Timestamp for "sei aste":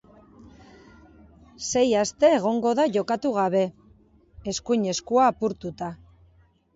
1.67-2.31